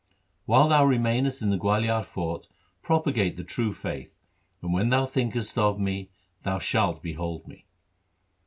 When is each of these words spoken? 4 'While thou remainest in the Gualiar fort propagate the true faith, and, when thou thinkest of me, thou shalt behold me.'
4 0.47 0.55
'While 0.55 0.67
thou 0.69 0.83
remainest 0.83 1.43
in 1.43 1.51
the 1.51 1.59
Gualiar 1.59 2.03
fort 2.03 2.47
propagate 2.81 3.37
the 3.37 3.43
true 3.43 3.71
faith, 3.71 4.11
and, 4.59 4.73
when 4.73 4.89
thou 4.89 5.05
thinkest 5.05 5.59
of 5.59 5.79
me, 5.79 6.09
thou 6.41 6.57
shalt 6.57 7.03
behold 7.03 7.47
me.' 7.47 7.67